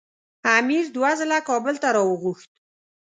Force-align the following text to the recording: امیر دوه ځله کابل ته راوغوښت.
امیر 0.57 0.85
دوه 0.95 1.11
ځله 1.19 1.39
کابل 1.49 1.75
ته 1.81 1.87
راوغوښت. 1.95 2.49